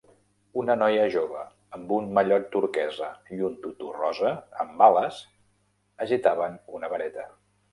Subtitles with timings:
[0.59, 1.41] Una noia jove
[1.79, 4.33] amb un mallot turquesa i un tutú rosa
[4.65, 5.21] amb ales
[6.07, 7.29] agitaven una vareta.